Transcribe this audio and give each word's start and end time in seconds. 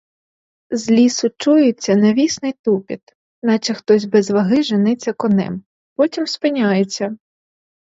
З 0.71 0.87
лісу 0.89 1.29
чується 1.37 1.95
навісний 1.95 2.51
тупіт, 2.53 3.01
наче 3.43 3.73
хтось 3.73 4.05
без 4.05 4.31
ваги 4.31 4.63
женеться 4.63 5.13
конем, 5.13 5.63
потім 5.95 6.27
спиняється. 6.27 7.17